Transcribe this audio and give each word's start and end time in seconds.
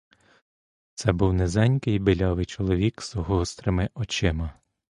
Це 0.93 1.11
був 1.11 1.33
низенький, 1.33 1.99
білявий 1.99 2.45
чоловік 2.45 3.01
з 3.01 3.15
гострими 3.15 3.89
очима. 3.93 4.53